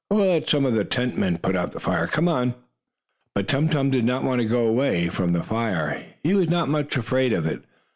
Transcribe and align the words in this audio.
We'll 0.09 0.27
let 0.27 0.49
some 0.49 0.65
of 0.65 0.73
the 0.73 0.83
tent 0.83 1.15
men 1.15 1.37
put 1.37 1.55
out 1.55 1.73
the 1.73 1.79
fire. 1.79 2.07
Come 2.07 2.27
away!" 2.27 2.55
But 3.35 3.47
Tum 3.47 3.67
Tum 3.67 3.91
did 3.91 4.03
not 4.03 4.23
want 4.23 4.41
to 4.41 4.47
go 4.47 4.65
away 4.65 5.09
from 5.09 5.31
the 5.33 5.43
fire. 5.43 6.03
He 6.23 6.33
was 6.33 6.49
not 6.49 6.69
much 6.69 6.97
afraid 6.97 7.33
of 7.33 7.45
it. 7.45 7.61